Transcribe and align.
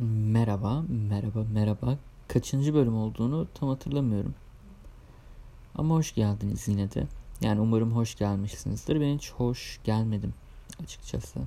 Merhaba, 0.00 0.84
merhaba, 0.88 1.44
merhaba. 1.52 1.98
Kaçıncı 2.28 2.74
bölüm 2.74 2.96
olduğunu 2.96 3.48
tam 3.54 3.68
hatırlamıyorum. 3.68 4.34
Ama 5.74 5.94
hoş 5.94 6.14
geldiniz 6.14 6.68
yine 6.68 6.92
de. 6.92 7.06
Yani 7.40 7.60
umarım 7.60 7.92
hoş 7.92 8.14
gelmişsinizdir. 8.14 9.00
Ben 9.00 9.16
hiç 9.16 9.32
hoş 9.32 9.80
gelmedim 9.84 10.34
açıkçası. 10.82 11.40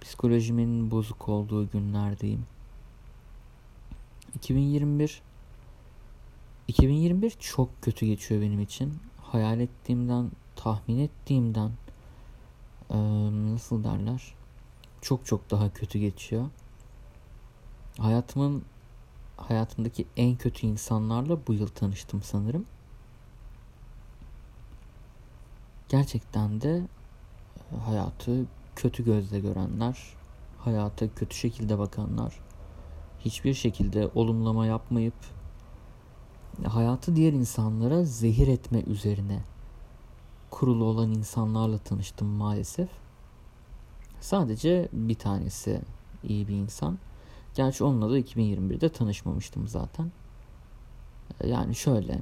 Psikolojimin 0.00 0.90
bozuk 0.90 1.28
olduğu 1.28 1.70
günlerdeyim. 1.70 2.46
2021 4.34 5.22
2021 6.68 7.30
çok 7.30 7.82
kötü 7.82 8.06
geçiyor 8.06 8.40
benim 8.42 8.60
için. 8.60 8.94
Hayal 9.22 9.60
ettiğimden, 9.60 10.30
tahmin 10.56 10.98
ettiğimden 10.98 11.70
nasıl 13.52 13.84
derler? 13.84 14.34
Çok 15.02 15.26
çok 15.26 15.50
daha 15.50 15.72
kötü 15.72 15.98
geçiyor 15.98 16.46
hayatımın 17.98 18.64
hayatımdaki 19.36 20.06
en 20.16 20.36
kötü 20.36 20.66
insanlarla 20.66 21.46
bu 21.46 21.54
yıl 21.54 21.66
tanıştım 21.66 22.22
sanırım. 22.22 22.66
Gerçekten 25.88 26.60
de 26.60 26.82
e, 27.72 27.76
hayatı 27.76 28.44
kötü 28.76 29.04
gözle 29.04 29.40
görenler, 29.40 30.14
hayata 30.58 31.14
kötü 31.14 31.36
şekilde 31.36 31.78
bakanlar, 31.78 32.40
hiçbir 33.18 33.54
şekilde 33.54 34.10
olumlama 34.14 34.66
yapmayıp 34.66 35.14
hayatı 36.64 37.16
diğer 37.16 37.32
insanlara 37.32 38.04
zehir 38.04 38.48
etme 38.48 38.80
üzerine 38.86 39.42
kurulu 40.50 40.84
olan 40.84 41.10
insanlarla 41.10 41.78
tanıştım 41.78 42.28
maalesef. 42.28 42.88
Sadece 44.20 44.88
bir 44.92 45.14
tanesi 45.14 45.82
iyi 46.24 46.48
bir 46.48 46.54
insan. 46.54 46.98
Gerçi 47.56 47.84
onunla 47.84 48.10
da 48.10 48.18
2021'de 48.18 48.88
tanışmamıştım 48.88 49.68
zaten. 49.68 50.12
Ee, 51.40 51.48
yani 51.48 51.74
şöyle. 51.74 52.20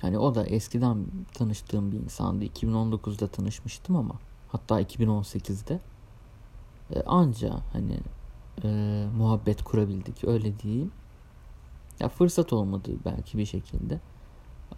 Hani 0.00 0.18
o 0.18 0.34
da 0.34 0.46
eskiden 0.46 1.06
tanıştığım 1.34 1.92
bir 1.92 1.98
insandı. 1.98 2.44
2019'da 2.44 3.26
tanışmıştım 3.26 3.96
ama 3.96 4.14
hatta 4.48 4.82
2018'de 4.82 5.80
ee, 6.94 7.02
anca 7.02 7.60
hani 7.72 7.98
e, 8.64 8.68
muhabbet 9.16 9.64
kurabildik 9.64 10.24
öyle 10.24 10.58
diyeyim. 10.58 10.92
Ya 12.00 12.08
fırsat 12.08 12.52
olmadı 12.52 12.90
belki 13.04 13.38
bir 13.38 13.46
şekilde. 13.46 14.00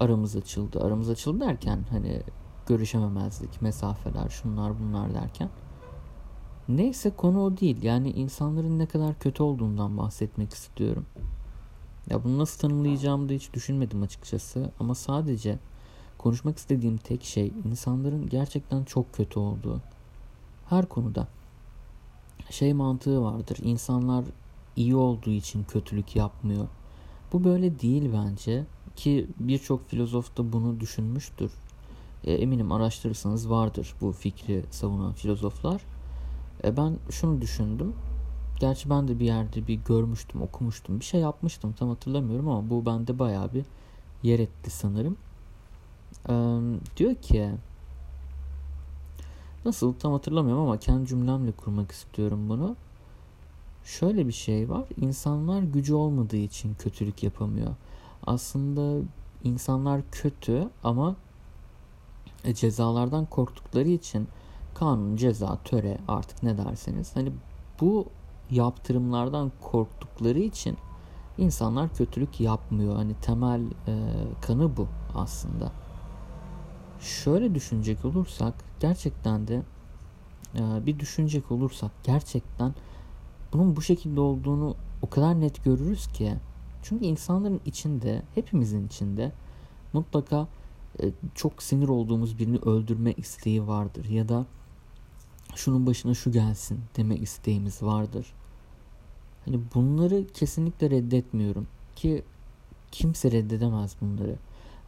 Aramız 0.01 0.37
açıldı. 0.37 0.85
Aramız 0.85 1.11
açıldı 1.11 1.41
derken 1.41 1.85
hani 1.91 2.23
görüşememezlik, 2.67 3.63
mesafeler, 3.63 4.29
şunlar 4.29 4.73
bunlar 4.81 5.15
derken 5.15 5.49
Neyse 6.69 7.11
konu 7.11 7.45
o 7.45 7.57
değil. 7.57 7.83
Yani 7.83 8.11
insanların 8.11 8.79
ne 8.79 8.87
kadar 8.87 9.19
kötü 9.19 9.43
olduğundan 9.43 9.99
bahsetmek 9.99 10.53
istiyorum. 10.53 11.07
Ya 12.11 12.25
bunu 12.25 12.39
nasıl 12.39 12.61
tanımlayacağımı 12.61 13.29
da 13.29 13.33
hiç 13.33 13.53
düşünmedim 13.55 14.03
açıkçası. 14.03 14.71
Ama 14.81 14.95
sadece 14.95 15.59
konuşmak 16.19 16.59
istediğim 16.59 16.97
tek 16.97 17.25
şey 17.25 17.53
insanların 17.65 18.29
gerçekten 18.29 18.85
çok 18.85 19.13
kötü 19.13 19.39
olduğu. 19.39 19.81
Her 20.69 20.87
konuda. 20.87 21.29
Şey 22.51 22.75
mantığı 22.75 23.23
vardır. 23.23 23.59
İnsanlar 23.63 24.25
iyi 24.77 24.97
olduğu 24.97 25.31
için 25.31 25.65
kötülük 25.65 26.17
yapmıyor. 26.17 26.69
Bu 27.33 27.45
böyle 27.45 27.81
değil 27.81 28.11
bence. 28.15 28.65
Ki 28.97 29.27
birçok 29.41 29.89
filozof 29.89 30.37
da 30.37 30.53
bunu 30.53 30.81
düşünmüştür. 30.81 31.53
E, 32.25 32.33
eminim 32.33 32.73
araştırırsanız 32.73 33.51
vardır 33.51 33.95
bu 34.01 34.13
fikri 34.13 34.65
savunan 34.71 35.13
filozoflar. 35.13 35.83
E 36.65 36.77
ben 36.77 36.97
şunu 37.11 37.41
düşündüm. 37.41 37.95
Gerçi 38.61 38.91
ben 38.91 39.09
de 39.09 39.21
bir 39.21 39.25
yerde 39.25 39.67
bir 39.67 39.75
görmüştüm, 39.75 40.43
okumuştum. 40.43 41.01
Bir 41.01 41.05
şey 41.05 41.21
yapmıştım 41.21 41.73
tam 41.73 41.89
hatırlamıyorum 41.89 42.49
ama 42.49 42.71
bu 42.71 42.87
bende 42.87 43.19
bayağı 43.19 43.55
bir 43.55 43.65
yer 44.23 44.39
etti 44.39 44.71
sanırım. 44.71 45.17
Ee, 46.29 46.35
diyor 46.97 47.15
ki 47.15 47.51
nasıl 49.65 49.95
tam 49.95 50.13
hatırlamıyorum 50.13 50.63
ama 50.63 50.79
kendi 50.79 51.07
cümlemle 51.07 51.53
kurmak 51.53 51.91
istiyorum 51.93 52.49
bunu. 52.49 52.77
Şöyle 53.85 54.27
bir 54.27 54.33
şey 54.33 54.69
var. 54.69 54.85
İnsanlar 55.01 55.63
gücü 55.63 55.95
olmadığı 55.95 56.37
için 56.37 56.75
kötülük 56.75 57.23
yapamıyor. 57.23 57.75
Aslında 58.27 59.05
insanlar 59.45 60.01
kötü 60.13 60.69
ama 60.85 61.17
cezalardan 62.55 63.25
korktukları 63.25 63.89
için 63.89 64.29
kanun, 64.79 65.17
ceza, 65.17 65.59
töre 65.65 65.99
artık 66.09 66.43
ne 66.43 66.59
derseniz 66.59 67.17
hani 67.17 67.33
bu 67.81 68.07
yaptırımlardan 68.51 69.53
korktukları 69.61 70.39
için 70.39 70.77
insanlar 71.39 71.95
kötülük 71.95 72.41
yapmıyor. 72.41 72.97
Hani 72.97 73.15
temel 73.15 73.61
e, 73.87 73.95
kanı 74.41 74.77
bu 74.77 74.89
aslında. 75.15 75.73
Şöyle 77.01 77.55
düşünecek 77.55 78.05
olursak 78.05 78.55
gerçekten 78.81 79.49
de 79.49 79.63
e, 80.55 80.87
bir 80.87 80.99
düşünecek 80.99 81.53
olursak 81.53 81.91
gerçekten 82.05 82.75
bunun 83.53 83.77
bu 83.77 83.83
şekilde 83.83 84.21
olduğunu 84.21 84.77
o 85.03 85.11
kadar 85.11 85.41
net 85.41 85.65
görürüz 85.65 86.07
ki 86.07 86.35
çünkü 86.83 87.05
insanların 87.05 87.61
içinde 87.67 88.23
hepimizin 88.35 88.87
içinde 88.87 89.33
mutlaka 89.93 90.49
e, 91.03 91.11
çok 91.35 91.63
sinir 91.63 91.89
olduğumuz 91.89 92.39
birini 92.39 92.59
öldürme 92.59 93.13
isteği 93.13 93.67
vardır 93.67 94.05
ya 94.05 94.29
da 94.29 94.47
şunun 95.59 95.87
başına 95.87 96.15
şu 96.15 96.33
gelsin 96.33 96.81
deme 96.97 97.17
isteğimiz 97.17 97.83
vardır. 97.83 98.27
Hani 99.45 99.61
bunları 99.75 100.27
kesinlikle 100.35 100.91
reddetmiyorum 100.91 101.67
ki 101.97 102.23
kimse 102.93 103.31
reddedemez 103.33 103.97
bunları. 104.01 104.37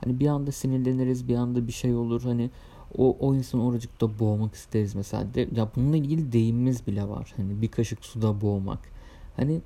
Hani 0.05 0.21
bir 0.21 0.27
anda 0.27 0.53
sinirleniriz, 0.53 1.29
bir 1.29 1.37
anda 1.37 1.67
bir 1.67 1.73
şey 1.73 1.95
olur. 1.95 2.23
Hani 2.23 2.51
o, 2.99 3.17
o 3.21 3.35
insan 3.35 3.61
oracıkta 3.61 4.19
boğmak 4.19 4.55
isteriz 4.55 4.95
mesela. 4.95 5.35
De, 5.35 5.49
ya 5.57 5.69
bununla 5.77 5.97
ilgili 5.97 6.33
deyimimiz 6.33 6.87
bile 6.87 7.09
var. 7.09 7.35
Hani 7.37 7.63
bir 7.63 7.69
kaşık 7.69 8.05
suda 8.05 8.41
boğmak. 8.41 8.79
Hani 9.37 9.61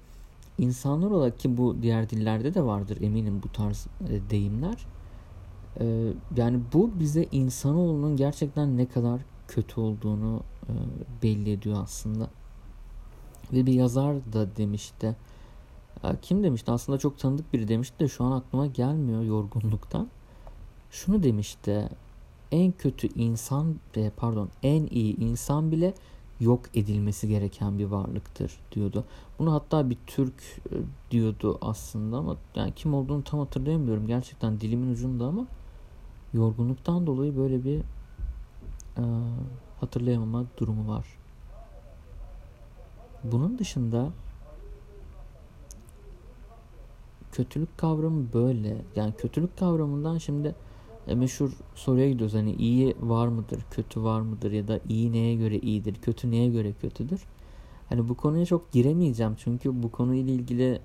insanlar 0.58 1.10
olarak 1.10 1.38
ki 1.38 1.56
bu 1.56 1.76
diğer 1.82 2.10
dillerde 2.10 2.54
de 2.54 2.64
vardır 2.64 2.98
eminim 3.00 3.40
bu 3.42 3.48
tarz 3.48 3.86
e, 4.08 4.30
deyimler. 4.30 4.86
E, 5.80 6.12
yani 6.36 6.60
bu 6.72 6.90
bize 7.00 7.26
insanoğlunun 7.32 8.16
gerçekten 8.16 8.76
ne 8.76 8.86
kadar 8.86 9.20
kötü 9.48 9.80
olduğunu 9.80 10.42
e, 10.68 10.72
belli 11.22 11.52
ediyor 11.52 11.82
aslında. 11.82 12.30
Ve 13.52 13.66
bir 13.66 13.72
yazar 13.72 14.32
da 14.32 14.56
demişti. 14.56 15.16
E, 16.04 16.08
kim 16.22 16.44
demişti? 16.44 16.70
Aslında 16.70 16.98
çok 16.98 17.18
tanıdık 17.18 17.52
biri 17.52 17.68
demişti 17.68 17.98
de 17.98 18.08
şu 18.08 18.24
an 18.24 18.32
aklıma 18.32 18.66
gelmiyor 18.66 19.22
yorgunluktan. 19.22 20.08
Şunu 20.90 21.22
demişti. 21.22 21.88
En 22.52 22.72
kötü 22.72 23.08
insan 23.14 23.74
e, 23.96 24.10
pardon 24.10 24.48
en 24.62 24.86
iyi 24.86 25.16
insan 25.16 25.72
bile 25.72 25.94
yok 26.40 26.60
edilmesi 26.74 27.28
gereken 27.28 27.78
bir 27.78 27.84
varlıktır 27.84 28.60
diyordu. 28.72 29.04
Bunu 29.38 29.52
hatta 29.52 29.90
bir 29.90 29.98
Türk 30.06 30.60
diyordu 31.10 31.58
aslında 31.60 32.16
ama 32.16 32.36
yani 32.54 32.72
kim 32.76 32.94
olduğunu 32.94 33.24
tam 33.24 33.40
hatırlayamıyorum. 33.40 34.06
Gerçekten 34.06 34.60
dilimin 34.60 34.92
ucunda 34.92 35.26
ama 35.26 35.46
yorgunluktan 36.34 37.06
dolayı 37.06 37.36
böyle 37.36 37.64
bir 37.64 37.82
hatırlayamama 39.80 40.44
durumu 40.58 40.88
var. 40.88 41.06
Bunun 43.24 43.58
dışında 43.58 44.10
kötülük 47.32 47.78
kavramı 47.78 48.32
böyle. 48.32 48.76
Yani 48.96 49.12
kötülük 49.18 49.56
kavramından 49.58 50.18
şimdi 50.18 50.54
e, 51.08 51.14
meşhur 51.14 51.50
soruya 51.74 52.10
gidiyoruz. 52.10 52.34
Hani 52.34 52.52
iyi 52.52 52.94
var 53.00 53.28
mıdır, 53.28 53.60
kötü 53.70 54.02
var 54.02 54.20
mıdır 54.20 54.52
ya 54.52 54.68
da 54.68 54.80
iyi 54.88 55.12
neye 55.12 55.34
göre 55.34 55.58
iyidir, 55.58 55.94
kötü 55.94 56.30
neye 56.30 56.48
göre 56.48 56.72
kötüdür. 56.72 57.22
Hani 57.88 58.08
bu 58.08 58.14
konuya 58.16 58.46
çok 58.46 58.72
giremeyeceğim 58.72 59.34
çünkü 59.38 59.82
bu 59.82 59.92
konuyla 59.92 60.32
ilgili 60.32 60.80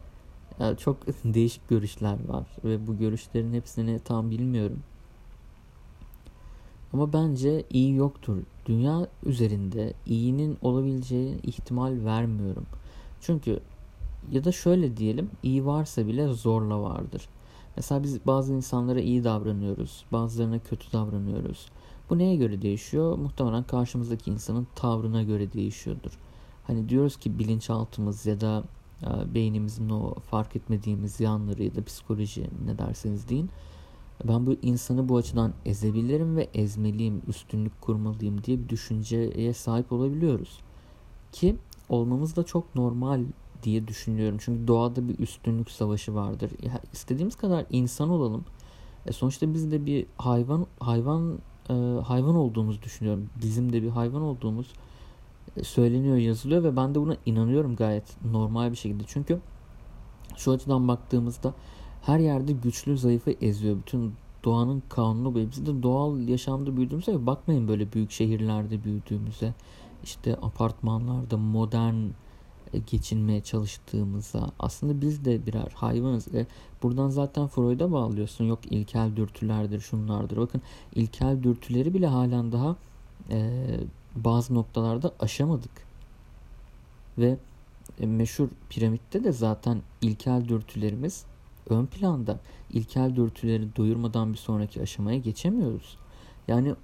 e, 0.60 0.76
çok 0.76 0.98
değişik 1.24 1.70
görüşler 1.70 2.18
var 2.28 2.48
ve 2.64 2.88
bu 2.88 2.98
görüşlerin 2.98 3.54
hepsini 3.54 4.00
tam 4.00 4.32
bilmiyorum. 4.32 4.80
Ama 6.94 7.14
bence 7.14 7.64
iyi 7.70 7.96
yoktur. 7.96 8.38
Dünya 8.66 9.08
üzerinde 9.26 9.94
iyinin 10.06 10.58
olabileceği 10.62 11.42
ihtimal 11.44 12.06
vermiyorum. 12.06 12.66
Çünkü 13.22 13.60
ya 14.32 14.44
da 14.44 14.52
şöyle 14.52 14.98
diyelim 14.98 15.30
iyi 15.44 15.66
varsa 15.66 16.08
bile 16.08 16.28
zorla 16.28 16.82
vardır. 16.82 17.30
Mesela 17.76 18.04
biz 18.04 18.26
bazı 18.26 18.54
insanlara 18.54 19.00
iyi 19.00 19.24
davranıyoruz. 19.24 20.06
Bazılarına 20.12 20.60
kötü 20.60 20.92
davranıyoruz. 20.92 21.66
Bu 22.10 22.18
neye 22.18 22.36
göre 22.36 22.62
değişiyor? 22.62 23.18
Muhtemelen 23.18 23.64
karşımızdaki 23.64 24.32
insanın 24.32 24.68
tavrına 24.76 25.24
göre 25.24 25.54
değişiyordur. 25.54 26.12
Hani 26.68 26.90
diyoruz 26.90 27.18
ki 27.18 27.40
bilinçaltımız 27.40 28.26
ya 28.26 28.42
da 28.42 28.64
e, 29.04 29.34
beynimizin 29.34 29.90
o 29.90 30.14
fark 30.14 30.56
etmediğimiz 30.56 31.20
yanları 31.20 31.64
ya 31.64 31.76
da 31.76 31.84
psikoloji 31.84 32.48
ne 32.66 32.78
derseniz 32.78 33.30
deyin 33.30 33.50
ben 34.28 34.46
bu 34.46 34.56
insanı 34.62 35.10
bu 35.10 35.18
açıdan 35.18 35.54
ezebilirim 35.66 36.38
ve 36.38 36.50
ezmeliyim, 36.54 37.22
üstünlük 37.28 37.82
kurmalıyım 37.82 38.44
diye 38.44 38.60
bir 38.60 38.70
düşünceye 38.70 39.54
sahip 39.54 39.92
olabiliyoruz. 39.92 40.60
Ki 41.32 41.56
olmamız 41.90 42.36
da 42.36 42.44
çok 42.44 42.76
normal 42.76 43.24
diye 43.64 43.88
düşünüyorum. 43.88 44.38
Çünkü 44.42 44.68
doğada 44.68 45.10
bir 45.10 45.20
üstünlük 45.20 45.72
savaşı 45.72 46.16
vardır. 46.16 46.52
Ya, 46.64 46.82
istediğimiz 46.94 47.36
kadar 47.36 47.66
insan 47.70 48.10
olalım. 48.10 48.46
E 49.06 49.12
sonuçta 49.12 49.54
biz 49.54 49.72
de 49.72 49.86
bir 49.86 50.06
hayvan 50.18 50.68
hayvan 50.80 51.40
e, 51.70 51.74
hayvan 52.04 52.36
olduğumuzu 52.36 52.82
düşünüyorum. 52.82 53.30
Bizim 53.42 53.74
de 53.74 53.84
bir 53.84 53.90
hayvan 53.90 54.22
olduğumuz 54.22 54.74
e, 55.58 55.64
söyleniyor, 55.64 56.18
yazılıyor 56.18 56.64
ve 56.64 56.76
ben 56.76 56.96
de 56.96 57.02
buna 57.02 57.18
inanıyorum 57.26 57.76
gayet 57.76 58.26
normal 58.26 58.72
bir 58.72 58.78
şekilde. 58.78 59.04
Çünkü 59.08 59.40
şu 60.38 60.52
açıdan 60.52 60.88
baktığımızda 60.88 61.54
her 62.02 62.20
yerde 62.20 62.52
güçlü 62.52 62.98
zayıfı 62.98 63.32
eziyor. 63.32 63.78
Bütün 63.78 64.14
doğanın 64.44 64.84
kanunu 64.90 65.34
bu. 65.34 65.38
Biz 65.38 65.66
de 65.66 65.84
doğal 65.84 66.28
yaşamda 66.28 66.78
büyüdüğümüzde 66.78 67.26
bakmayın 67.26 67.68
böyle 67.68 67.94
büyük 67.94 68.12
şehirlerde 68.12 68.84
büyüdüğümüze. 68.84 69.54
işte 70.04 70.36
apartmanlarda 70.36 71.38
modern 71.38 71.96
e, 72.74 72.80
geçinmeye 72.92 73.42
çalıştığımızda 73.42 74.52
aslında 74.60 75.02
biz 75.02 75.26
de 75.26 75.46
birer 75.46 75.72
hayvanız. 75.76 76.36
E, 76.36 76.48
buradan 76.84 77.10
zaten 77.10 77.48
Freud'a 77.48 77.92
bağlıyorsun. 77.92 78.46
Yok 78.46 78.60
ilkel 78.70 79.16
dürtülerdir, 79.16 79.80
şunlardır. 79.80 80.38
Bakın 80.38 80.62
ilkel 80.96 81.44
dürtüleri 81.44 81.94
bile 81.94 82.08
halen 82.08 82.52
daha 82.52 82.76
e, 83.30 83.50
bazı 84.16 84.56
noktalarda 84.56 85.14
aşamadık. 85.20 85.72
Ve 87.18 87.38
e, 88.00 88.06
meşhur 88.06 88.48
piramitte 88.70 89.24
de 89.24 89.32
zaten 89.32 89.82
ilkel 90.02 90.48
dürtülerimiz 90.48 91.26
ön 91.72 91.86
planda. 91.86 92.40
İlkel 92.70 93.16
dürtüleri 93.16 93.76
doyurmadan 93.76 94.34
bir 94.34 94.38
sonraki 94.38 94.82
aşamaya 94.82 95.18
geçemiyoruz. 95.18 95.98
Yani 96.48 96.76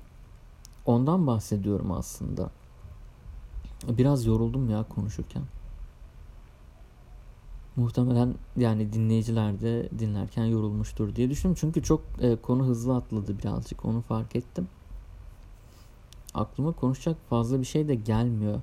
ondan 0.86 1.28
bahsediyorum 1.28 1.92
aslında. 1.92 2.50
Biraz 3.88 4.26
yoruldum 4.26 4.70
ya 4.70 4.84
konuşurken. 4.84 5.44
Muhtemelen 7.76 8.36
yani 8.58 8.94
dinleyiciler 8.94 9.62
de 9.62 9.90
dinlerken 10.00 10.46
yorulmuştur 10.46 11.16
diye 11.16 11.30
düşünüyorum. 11.30 11.58
Çünkü 11.62 11.84
çok 11.84 12.02
e, 12.22 12.36
konu 12.36 12.66
hızlı 12.66 12.96
atladı 12.96 13.40
birazcık 13.40 13.86
onu 13.86 14.02
fark 14.02 14.36
ettim. 14.36 14.68
Aklıma 16.34 16.72
konuşacak 16.72 17.18
fazla 17.30 17.60
bir 17.60 17.66
şey 17.66 17.88
de 17.88 17.96
gelmiyor. 17.96 18.62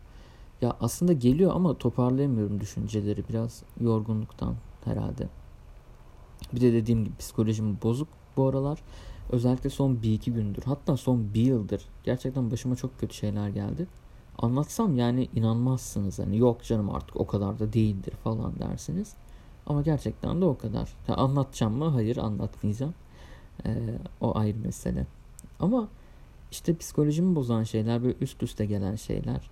Ya 0.62 0.76
aslında 0.80 1.12
geliyor 1.12 1.52
ama 1.54 1.74
toparlayamıyorum 1.74 2.60
düşünceleri 2.60 3.28
biraz 3.28 3.62
yorgunluktan 3.80 4.54
herhalde. 4.84 5.28
Bir 6.54 6.60
de 6.60 6.72
dediğim 6.72 7.04
gibi 7.04 7.16
psikolojim 7.16 7.78
bozuk 7.82 8.08
bu 8.37 8.46
aralar. 8.49 8.78
Özellikle 9.31 9.70
son 9.70 10.02
bir 10.02 10.12
iki 10.12 10.32
gündür 10.32 10.62
hatta 10.62 10.96
son 10.96 11.34
bir 11.34 11.43
yıldır 11.43 11.82
gerçekten 12.04 12.50
başıma 12.50 12.76
çok 12.76 13.00
kötü 13.00 13.14
şeyler 13.14 13.49
geldi. 13.49 13.87
Anlatsam 14.38 14.96
yani 14.96 15.28
inanmazsınız 15.34 16.19
hani 16.19 16.38
yok 16.38 16.64
canım 16.64 16.90
artık 16.90 17.16
o 17.16 17.26
kadar 17.26 17.58
da 17.58 17.72
değildir 17.72 18.14
falan 18.25 18.58
dersiniz. 18.58 19.14
Ama 19.66 19.82
gerçekten 19.82 20.40
de 20.40 20.44
o 20.44 20.58
kadar. 20.58 20.96
Ya 21.08 21.14
anlatacağım 21.14 21.76
mı? 21.76 21.88
Hayır 21.88 22.16
anlatmayacağım. 22.16 22.94
Ee, 23.66 23.98
o 24.20 24.38
ayrı 24.38 24.58
mesele. 24.58 25.06
Ama 25.60 25.88
işte 26.50 26.76
psikolojimi 26.76 27.37
bozan 27.37 27.64
şeyler 27.64 28.02
böyle 28.02 28.16
üst 28.20 28.43
üste 28.43 28.66
gelen 28.66 28.96
şeyler. 28.96 29.50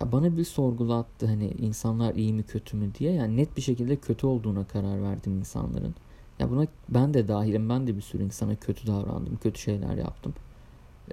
Ya 0.00 0.12
bana 0.12 0.36
bir 0.36 0.44
sorgulattı 0.44 1.26
hani 1.26 1.48
insanlar 1.48 2.14
iyi 2.14 2.32
mi 2.32 2.42
kötü 2.42 2.76
mü 2.76 2.94
diye. 2.98 3.12
Yani 3.12 3.36
net 3.36 3.56
bir 3.56 3.62
şekilde 3.62 3.96
kötü 3.96 4.26
olduğuna 4.26 4.64
karar 4.64 5.02
verdim 5.02 5.38
insanların. 5.38 5.94
Ya 6.38 6.50
buna 6.50 6.66
ben 6.88 7.14
de 7.14 7.28
dahilim. 7.28 7.68
Ben 7.68 7.86
de 7.86 7.96
bir 7.96 8.00
sürü 8.00 8.22
insana 8.22 8.56
kötü 8.56 8.86
davrandım. 8.86 9.36
Kötü 9.36 9.60
şeyler 9.60 9.96
yaptım. 9.96 10.34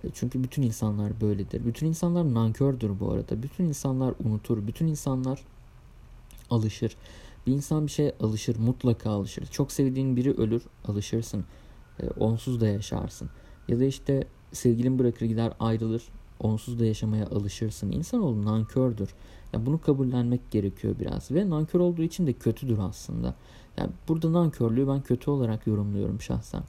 E, 0.03 0.07
çünkü 0.13 0.44
bütün 0.44 0.62
insanlar 0.62 1.21
böyledir. 1.21 1.65
Bütün 1.65 1.88
insanlar 1.88 2.33
nankördür 2.33 3.00
bu 3.00 3.12
arada. 3.12 3.44
Bütün 3.44 3.65
insanlar 3.65 4.13
unutur. 4.24 4.68
Bütün 4.68 4.88
insanlar 4.88 5.44
alışır. 6.50 6.97
Bir 7.47 7.51
insan 7.53 7.86
bir 7.86 7.91
şeye 7.91 8.15
alışır. 8.19 8.59
Mutlaka 8.59 9.09
alışır. 9.09 9.45
Çok 9.45 9.71
sevdiğin 9.71 10.15
biri 10.15 10.33
ölür. 10.33 10.63
Alışırsın. 10.86 11.45
E, 12.00 12.07
onsuz 12.09 12.62
da 12.62 12.68
yaşarsın. 12.68 13.29
Ya 13.68 13.79
da 13.79 13.86
işte 13.86 14.27
sevgilin 14.51 15.00
bırakır 15.00 15.25
gider 15.25 15.53
ayrılır. 15.59 16.03
Onsuz 16.39 16.80
da 16.80 16.85
yaşamaya 16.85 17.27
alışırsın. 17.27 17.91
İnsanoğlu 17.91 18.45
nankördür. 18.45 19.09
Ya 19.53 19.65
bunu 19.65 19.81
kabullenmek 19.81 20.51
gerekiyor 20.51 20.95
biraz. 21.00 21.31
Ve 21.31 21.50
nankör 21.50 21.80
olduğu 21.80 22.01
için 22.01 22.27
de 22.27 22.33
kötüdür 22.33 22.77
aslında. 22.77 23.35
Yani 23.77 23.89
burada 24.07 24.33
nankörlüğü 24.33 24.88
ben 24.88 25.01
kötü 25.01 25.31
olarak 25.31 25.68
yorumluyorum 25.68 26.21
şahsen. 26.21 26.63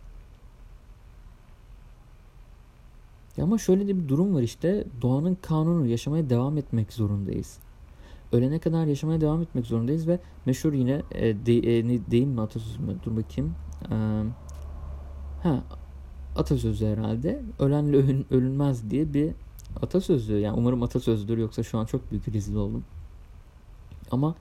Ya 3.37 3.45
ama 3.45 3.59
şöyle 3.59 3.89
de 3.89 3.97
bir 3.99 4.09
durum 4.09 4.35
var 4.35 4.43
işte. 4.43 4.85
Doğanın 5.03 5.37
kanunu 5.43 5.87
yaşamaya 5.87 6.31
devam 6.31 6.59
etmek 6.59 6.93
zorundayız. 6.93 7.59
Ölene 8.33 8.59
kadar 8.59 8.87
yaşamaya 8.87 9.21
devam 9.21 9.43
etmek 9.43 9.67
zorundayız 9.67 10.09
ve 10.09 10.19
meşhur 10.47 10.73
yine 10.73 11.03
e, 11.11 11.47
de, 11.47 11.79
e, 11.79 12.11
deyim 12.11 12.31
mi 12.31 12.41
atasözü 12.41 12.83
mü? 12.83 12.97
Dur 13.05 13.17
bakayım. 13.17 13.55
E, 13.91 13.95
ha 15.43 15.65
atasözü 16.37 16.87
herhalde. 16.87 17.43
Ölenle 17.59 17.97
ölün, 17.97 18.27
ölünmez 18.31 18.91
diye 18.91 19.15
bir 19.15 19.33
atasözü. 19.83 20.39
Yani 20.39 20.59
umarım 20.59 20.83
atasözüdür 20.83 21.39
yoksa 21.39 21.63
şu 21.63 21.79
an 21.79 21.85
çok 21.85 22.11
büyük 22.11 22.29
rezil 22.29 22.57
oldum. 22.57 22.85
Ama 24.11 24.35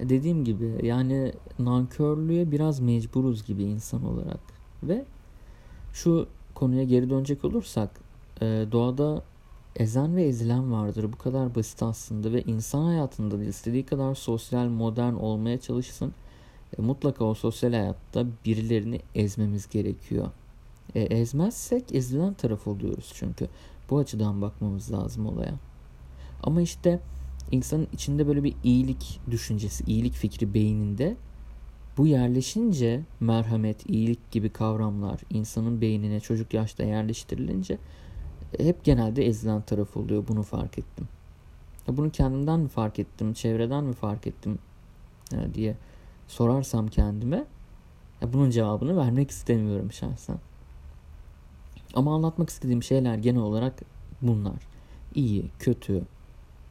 dediğim 0.00 0.44
gibi 0.44 0.78
yani 0.82 1.32
nankörlüğe 1.58 2.50
biraz 2.50 2.80
mecburuz 2.80 3.46
gibi 3.46 3.62
insan 3.62 4.04
olarak. 4.04 4.40
Ve 4.82 5.04
şu 5.92 6.26
konuya 6.54 6.84
geri 6.84 7.10
dönecek 7.10 7.44
olursak 7.44 7.90
e, 8.40 8.66
doğada 8.72 9.22
ezen 9.76 10.16
ve 10.16 10.24
ezilen 10.24 10.72
vardır. 10.72 11.12
Bu 11.12 11.18
kadar 11.18 11.54
basit 11.54 11.82
aslında 11.82 12.32
ve 12.32 12.42
insan 12.42 12.84
hayatında 12.84 13.38
da 13.38 13.44
istediği 13.44 13.86
kadar 13.86 14.14
sosyal 14.14 14.66
modern 14.66 15.14
olmaya 15.14 15.60
çalışsın. 15.60 16.12
E, 16.78 16.82
mutlaka 16.82 17.24
o 17.24 17.34
sosyal 17.34 17.72
hayatta 17.72 18.26
birilerini 18.44 19.00
ezmemiz 19.14 19.68
gerekiyor. 19.68 20.30
E, 20.94 21.00
ezmezsek 21.00 21.94
ezilen 21.94 22.34
taraf 22.34 22.66
oluyoruz 22.66 23.12
çünkü. 23.14 23.48
Bu 23.90 23.98
açıdan 23.98 24.42
bakmamız 24.42 24.92
lazım 24.92 25.26
olaya. 25.26 25.54
Ama 26.42 26.62
işte 26.62 27.00
insanın 27.50 27.88
içinde 27.92 28.26
böyle 28.26 28.44
bir 28.44 28.54
iyilik 28.64 29.20
düşüncesi, 29.30 29.84
iyilik 29.84 30.14
fikri 30.14 30.54
beyninde 30.54 31.16
bu 31.96 32.06
yerleşince 32.06 33.00
merhamet, 33.20 33.90
iyilik 33.90 34.30
gibi 34.30 34.48
kavramlar 34.50 35.20
insanın 35.30 35.80
beynine 35.80 36.20
çocuk 36.20 36.54
yaşta 36.54 36.84
yerleştirilince 36.84 37.78
hep 38.58 38.84
genelde 38.84 39.26
ezilen 39.26 39.62
taraf 39.62 39.96
oluyor. 39.96 40.28
Bunu 40.28 40.42
fark 40.42 40.78
ettim. 40.78 41.08
Bunu 41.88 42.10
kendimden 42.10 42.60
mi 42.60 42.68
fark 42.68 42.98
ettim, 42.98 43.32
çevreden 43.32 43.84
mi 43.84 43.92
fark 43.92 44.26
ettim 44.26 44.58
diye 45.54 45.76
sorarsam 46.28 46.88
kendime 46.88 47.44
bunun 48.32 48.50
cevabını 48.50 48.96
vermek 48.96 49.30
istemiyorum 49.30 49.92
şahsen. 49.92 50.38
Ama 51.94 52.14
anlatmak 52.14 52.50
istediğim 52.50 52.82
şeyler 52.82 53.16
genel 53.16 53.40
olarak 53.40 53.82
bunlar. 54.22 54.56
İyi, 55.14 55.44
kötü, 55.58 56.02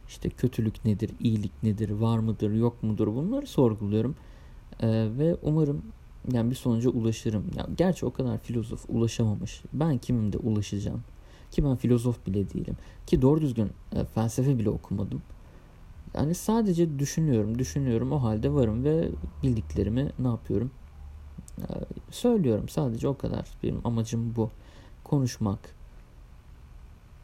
işte 0.08 0.30
kötülük 0.30 0.86
nedir, 0.86 1.12
iyilik 1.20 1.64
nedir, 1.64 1.90
var 1.90 2.20
mıdır, 2.20 2.52
yok 2.52 2.84
mudur 2.84 3.08
bunları 3.08 3.48
sorguluyorum. 3.48 4.16
Ee, 4.80 5.08
ve 5.18 5.36
umarım 5.42 5.82
yani 6.32 6.50
bir 6.50 6.56
sonuca 6.56 6.90
ulaşırım. 6.90 7.46
Ya, 7.58 7.68
gerçi 7.78 8.06
o 8.06 8.14
kadar 8.14 8.38
filozof 8.38 8.86
ulaşamamış. 8.90 9.62
Ben 9.74 9.98
kimim 9.98 10.34
de 10.34 10.38
ulaşacağım. 10.38 11.04
Ki 11.52 11.64
ben 11.64 11.76
filozof 11.76 12.28
bile 12.28 12.50
değilim. 12.50 12.78
Ki 13.08 13.22
doğru 13.22 13.42
düzgün 13.42 13.70
e, 13.96 14.06
felsefe 14.06 14.60
bile 14.60 14.70
okumadım. 14.70 15.22
Yani 16.14 16.36
sadece 16.36 17.00
düşünüyorum, 17.00 17.60
düşünüyorum 17.60 18.12
o 18.12 18.24
halde 18.24 18.54
varım 18.54 18.84
ve 18.84 19.10
bildiklerimi 19.44 20.12
ne 20.20 20.28
yapıyorum? 20.28 20.72
E, 21.60 21.66
söylüyorum 22.12 22.70
sadece 22.70 23.08
o 23.08 23.18
kadar. 23.18 23.48
Benim 23.64 23.82
amacım 23.84 24.36
bu. 24.36 24.50
Konuşmak. 25.12 25.76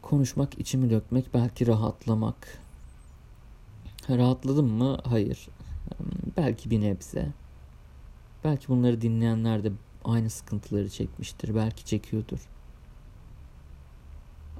Konuşmak, 0.02 0.58
içimi 0.58 0.90
dökmek, 0.90 1.34
belki 1.34 1.66
rahatlamak. 1.66 2.58
Rahatladım 4.08 4.66
mı? 4.66 4.98
Hayır. 5.04 5.48
Belki 6.36 6.70
bir 6.70 6.80
nebze. 6.80 7.32
Belki 8.44 8.68
bunları 8.68 9.00
dinleyenler 9.00 9.64
de 9.64 9.72
aynı 10.04 10.30
sıkıntıları 10.30 10.88
çekmiştir. 10.88 11.54
Belki 11.54 11.84
çekiyordur. 11.84 12.48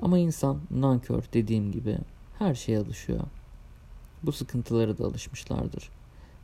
Ama 0.02 0.18
insan 0.18 0.61
nankör 0.70 1.23
dediğim 1.32 1.73
gibi 1.73 1.99
her 2.38 2.54
şeye 2.54 2.78
alışıyor. 2.78 3.20
Bu 4.23 4.32
sıkıntılara 4.32 4.99
da 4.99 5.04
alışmışlardır. 5.04 5.90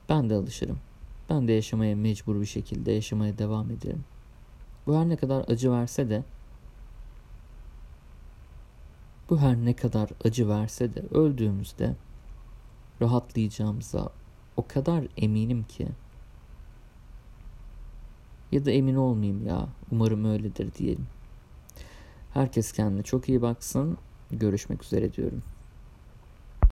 Ben 0.09 0.31
de 0.31 0.35
alışırım. 0.35 0.79
Ben 1.31 1.49
de 1.49 1.53
yaşamaya 1.53 1.97
mecbur 1.97 2.41
bir 2.41 2.47
şekilde 2.47 2.93
yaşamaya 2.93 3.39
devam 3.39 3.71
ederim. 3.71 4.05
Bu 4.87 4.97
her 4.97 5.09
ne 5.09 5.17
kadar 5.17 5.45
acı 5.49 5.73
verse 5.73 6.11
de 6.11 6.25
bu 9.31 9.41
her 9.41 9.57
ne 9.57 9.77
kadar 9.77 10.11
acı 10.25 10.49
verse 10.49 10.95
de 10.95 11.01
öldüğümüzde 11.01 11.95
rahatlayacağımıza 13.03 14.09
o 14.57 14.67
kadar 14.67 15.05
eminim 15.17 15.65
ki. 15.65 15.89
Ya 18.53 18.65
da 18.65 18.71
emin 18.71 18.95
olmayayım 18.95 19.47
ya. 19.47 19.69
Umarım 19.91 20.25
öyledir 20.25 20.75
diyelim. 20.75 21.07
Herkes 22.35 22.73
kendine 22.73 23.03
çok 23.03 23.29
iyi 23.29 23.43
baksın. 23.43 23.99
Görüşmek 24.31 24.85
üzere 24.85 25.13
diyorum. 25.13 25.43